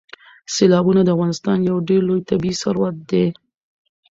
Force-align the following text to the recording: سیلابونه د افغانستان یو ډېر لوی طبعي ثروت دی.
سیلابونه 0.55 1.01
د 1.03 1.09
افغانستان 1.15 1.57
یو 1.69 1.77
ډېر 1.89 2.01
لوی 2.09 2.21
طبعي 2.29 2.53
ثروت 2.61 2.95
دی. 3.09 3.25